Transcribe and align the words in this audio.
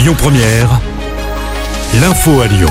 Lyon 0.00 0.14
Première, 0.16 0.80
l'info 2.00 2.40
à 2.40 2.46
Lyon. 2.46 2.70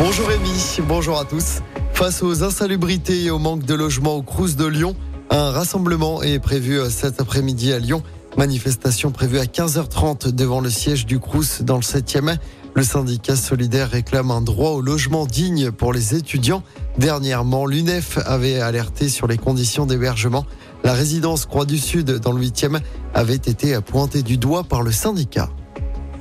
Bonjour 0.00 0.26
Rémi, 0.26 0.80
bonjour 0.82 1.16
à 1.16 1.24
tous. 1.24 1.60
Face 1.92 2.24
aux 2.24 2.42
insalubrités 2.42 3.22
et 3.22 3.30
au 3.30 3.38
manque 3.38 3.62
de 3.62 3.72
logement 3.72 4.16
au 4.16 4.22
Crous 4.22 4.56
de 4.56 4.66
Lyon, 4.66 4.96
un 5.30 5.52
rassemblement 5.52 6.24
est 6.24 6.40
prévu 6.40 6.80
cet 6.90 7.20
après-midi 7.20 7.72
à 7.72 7.78
Lyon. 7.78 8.02
Manifestation 8.36 9.12
prévue 9.12 9.38
à 9.38 9.44
15h30 9.44 10.32
devant 10.32 10.58
le 10.58 10.70
siège 10.70 11.06
du 11.06 11.20
Crous 11.20 11.62
dans 11.62 11.76
le 11.76 11.82
7e. 11.82 12.36
Le 12.74 12.82
syndicat 12.82 13.36
solidaire 13.36 13.88
réclame 13.88 14.32
un 14.32 14.42
droit 14.42 14.72
au 14.72 14.80
logement 14.80 15.24
digne 15.24 15.70
pour 15.70 15.92
les 15.92 16.16
étudiants. 16.16 16.64
Dernièrement, 16.98 17.64
l'UNEF 17.64 18.18
avait 18.26 18.58
alerté 18.58 19.08
sur 19.08 19.28
les 19.28 19.38
conditions 19.38 19.86
d'hébergement. 19.86 20.46
La 20.82 20.94
résidence 20.94 21.46
Croix 21.46 21.64
du 21.64 21.78
Sud 21.78 22.10
dans 22.10 22.32
le 22.32 22.44
8e 22.44 22.80
avait 23.14 23.36
été 23.36 23.80
pointée 23.82 24.24
du 24.24 24.36
doigt 24.36 24.64
par 24.64 24.82
le 24.82 24.90
syndicat. 24.90 25.48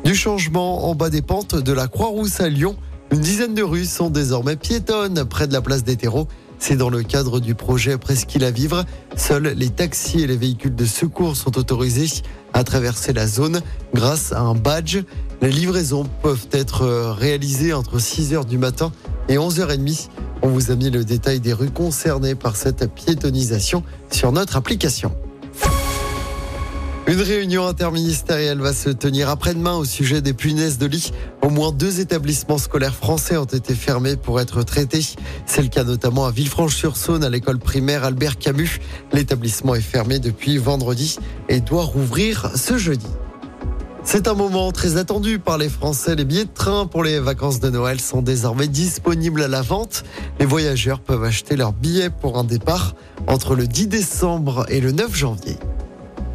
Du 0.05 0.13
changement 0.13 0.87
en 0.87 0.93
bas 0.93 1.09
des 1.09 1.23
pentes 1.23 1.55
de 1.55 1.73
la 1.73 1.87
Croix-Rousse 1.87 2.39
à 2.39 2.47
Lyon, 2.47 2.75
une 3.11 3.21
dizaine 3.21 3.55
de 3.55 3.63
rues 3.63 3.85
sont 3.85 4.11
désormais 4.11 4.55
piétonnes 4.55 5.25
près 5.25 5.47
de 5.47 5.53
la 5.53 5.63
place 5.63 5.83
des 5.83 5.95
terreaux. 5.95 6.27
C'est 6.59 6.75
dans 6.75 6.91
le 6.91 7.01
cadre 7.01 7.39
du 7.39 7.55
projet 7.55 7.97
Presqu'île 7.97 8.43
à 8.43 8.51
vivre. 8.51 8.85
Seuls 9.15 9.55
les 9.57 9.71
taxis 9.71 10.21
et 10.21 10.27
les 10.27 10.37
véhicules 10.37 10.75
de 10.75 10.85
secours 10.85 11.35
sont 11.35 11.57
autorisés 11.57 12.21
à 12.53 12.63
traverser 12.63 13.13
la 13.13 13.25
zone 13.25 13.61
grâce 13.95 14.31
à 14.31 14.41
un 14.41 14.53
badge. 14.53 14.99
Les 15.41 15.49
livraisons 15.49 16.05
peuvent 16.21 16.49
être 16.51 16.85
réalisées 17.17 17.73
entre 17.73 17.97
6h 17.97 18.45
du 18.45 18.59
matin 18.59 18.91
et 19.27 19.37
11h30. 19.37 20.09
On 20.43 20.49
vous 20.49 20.69
a 20.69 20.75
mis 20.75 20.91
le 20.91 21.03
détail 21.03 21.39
des 21.39 21.53
rues 21.53 21.71
concernées 21.71 22.35
par 22.35 22.57
cette 22.57 22.93
piétonisation 22.93 23.81
sur 24.11 24.31
notre 24.31 24.55
application. 24.55 25.15
Une 27.07 27.21
réunion 27.21 27.67
interministérielle 27.67 28.59
va 28.59 28.73
se 28.73 28.89
tenir 28.89 29.29
après-demain 29.29 29.75
au 29.75 29.85
sujet 29.85 30.21
des 30.21 30.33
punaises 30.33 30.79
de 30.79 30.87
lit. 30.87 31.11
Au 31.43 31.49
moins 31.49 31.71
deux 31.71 31.99
établissements 31.99 32.57
scolaires 32.57 32.95
français 32.95 33.37
ont 33.37 33.45
été 33.45 33.75
fermés 33.75 34.15
pour 34.15 34.41
être 34.41 34.63
traités. 34.63 35.05
C'est 35.45 35.61
le 35.61 35.67
cas 35.67 35.83
notamment 35.83 36.25
à 36.25 36.31
Villefranche-sur-Saône, 36.31 37.23
à 37.23 37.29
l'école 37.29 37.59
primaire 37.59 38.05
Albert 38.05 38.39
Camus. 38.39 38.79
L'établissement 39.13 39.75
est 39.75 39.81
fermé 39.81 40.17
depuis 40.17 40.57
vendredi 40.57 41.19
et 41.47 41.59
doit 41.59 41.83
rouvrir 41.83 42.49
ce 42.55 42.79
jeudi. 42.79 43.07
C'est 44.03 44.27
un 44.27 44.33
moment 44.33 44.71
très 44.71 44.97
attendu 44.97 45.37
par 45.37 45.59
les 45.59 45.69
Français. 45.69 46.15
Les 46.15 46.25
billets 46.25 46.45
de 46.45 46.53
train 46.53 46.87
pour 46.87 47.03
les 47.03 47.19
vacances 47.19 47.59
de 47.59 47.69
Noël 47.69 48.01
sont 48.01 48.23
désormais 48.23 48.67
disponibles 48.67 49.43
à 49.43 49.47
la 49.47 49.61
vente. 49.61 50.03
Les 50.39 50.45
voyageurs 50.47 51.01
peuvent 51.01 51.23
acheter 51.23 51.55
leurs 51.55 51.73
billets 51.73 52.09
pour 52.09 52.39
un 52.39 52.43
départ 52.43 52.95
entre 53.27 53.53
le 53.53 53.67
10 53.67 53.87
décembre 53.89 54.65
et 54.69 54.81
le 54.81 54.91
9 54.91 55.15
janvier. 55.15 55.57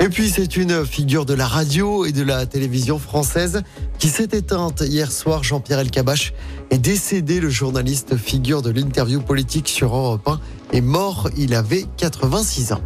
Et 0.03 0.09
puis 0.09 0.31
c'est 0.31 0.57
une 0.57 0.87
figure 0.87 1.27
de 1.27 1.35
la 1.35 1.47
radio 1.47 2.07
et 2.07 2.13
de 2.13 2.23
la 2.23 2.47
télévision 2.47 2.99
française 2.99 3.63
qui 3.99 4.09
s'est 4.09 4.31
éteinte 4.33 4.81
hier 4.81 5.13
soir. 5.13 5.45
Jean-Pierre 5.45 5.81
Elkabach 5.81 6.33
est 6.71 6.79
décédé. 6.79 7.39
Le 7.39 7.51
journaliste 7.51 8.17
figure 8.17 8.63
de 8.63 8.71
l'interview 8.71 9.21
politique 9.21 9.69
sur 9.69 9.95
Europe 9.95 10.27
1 10.27 10.41
est 10.73 10.81
mort. 10.81 11.29
Il 11.37 11.55
avait 11.55 11.85
86 11.99 12.73
ans. 12.73 12.81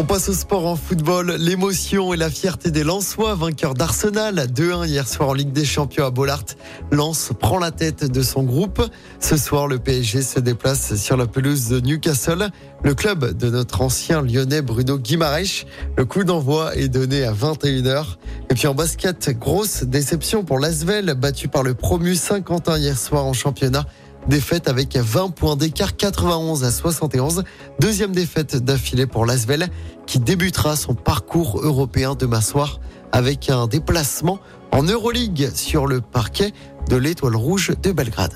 On 0.00 0.04
passe 0.04 0.30
au 0.30 0.32
sport 0.32 0.66
en 0.66 0.76
football. 0.76 1.36
L'émotion 1.38 2.14
et 2.14 2.16
la 2.16 2.30
fierté 2.30 2.70
des 2.70 2.84
Lensois, 2.84 3.34
vainqueurs 3.34 3.74
d'Arsenal. 3.74 4.46
2-1 4.46 4.86
hier 4.86 5.06
soir 5.06 5.28
en 5.28 5.34
Ligue 5.34 5.52
des 5.52 5.66
Champions 5.66 6.06
à 6.06 6.10
Bollard. 6.10 6.46
Lens 6.90 7.32
prend 7.38 7.58
la 7.58 7.70
tête 7.70 8.10
de 8.10 8.22
son 8.22 8.42
groupe. 8.42 8.82
Ce 9.20 9.36
soir, 9.36 9.66
le 9.68 9.78
PSG 9.78 10.22
se 10.22 10.40
déplace 10.40 10.94
sur 10.94 11.18
la 11.18 11.26
pelouse 11.26 11.68
de 11.68 11.80
Newcastle, 11.80 12.48
le 12.82 12.94
club 12.94 13.36
de 13.36 13.50
notre 13.50 13.82
ancien 13.82 14.22
lyonnais 14.22 14.62
Bruno 14.62 14.96
Guimaraes. 14.96 15.66
Le 15.98 16.06
coup 16.06 16.24
d'envoi 16.24 16.74
est 16.76 16.88
donné 16.88 17.24
à 17.24 17.34
21h. 17.34 18.16
Et 18.48 18.54
puis 18.54 18.68
en 18.68 18.74
basket, 18.74 19.38
grosse 19.38 19.82
déception 19.82 20.44
pour 20.44 20.58
l'Asvel, 20.58 21.12
battu 21.12 21.48
par 21.48 21.62
le 21.62 21.74
promu 21.74 22.14
Saint-Quentin 22.14 22.78
hier 22.78 22.98
soir 22.98 23.26
en 23.26 23.34
championnat. 23.34 23.84
Défaite 24.28 24.68
avec 24.68 24.96
20 24.96 25.30
points 25.30 25.56
d'écart, 25.56 25.96
91 25.96 26.64
à 26.64 26.70
71. 26.70 27.44
Deuxième 27.80 28.12
défaite 28.12 28.56
d'affilée 28.56 29.06
pour 29.06 29.26
l'Asvel, 29.26 29.68
qui 30.06 30.18
débutera 30.18 30.76
son 30.76 30.94
parcours 30.94 31.60
européen 31.62 32.14
demain 32.14 32.40
soir 32.40 32.80
avec 33.12 33.50
un 33.50 33.66
déplacement 33.66 34.38
en 34.72 34.82
Euroleague 34.82 35.50
sur 35.54 35.86
le 35.86 36.00
parquet 36.00 36.52
de 36.88 36.96
l'Étoile 36.96 37.36
Rouge 37.36 37.72
de 37.82 37.92
Belgrade. 37.92 38.34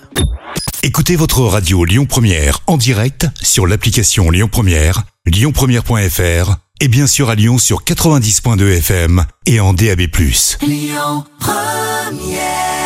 Écoutez 0.82 1.16
votre 1.16 1.40
radio 1.40 1.84
Lyon 1.84 2.06
Première 2.06 2.60
en 2.66 2.76
direct 2.76 3.26
sur 3.40 3.66
l'application 3.66 4.30
Lyon 4.30 4.48
Première, 4.50 5.04
lyonpremière.fr 5.26 6.56
et 6.80 6.88
bien 6.88 7.06
sûr 7.06 7.30
à 7.30 7.34
Lyon 7.34 7.58
sur 7.58 7.84
90.2 7.84 8.78
FM 8.78 9.24
et 9.46 9.60
en 9.60 9.72
DAB+. 9.72 10.02
Lyon 10.60 11.24
Première 11.38 12.83